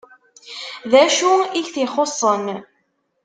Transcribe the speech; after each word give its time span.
D 0.91 0.93
acu 1.03 1.31
i 1.59 1.61
t-ixuṣṣen? 1.73 2.45